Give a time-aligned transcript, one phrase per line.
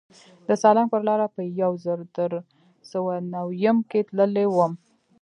[0.47, 2.31] د سالنګ پر لاره په یو زر در
[2.91, 4.71] سوه نویم کې تللی وم.